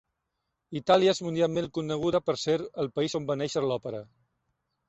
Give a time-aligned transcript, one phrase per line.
[0.79, 4.05] Itàlia és mundialment coneguda per ser el país on va néixer l'òpera.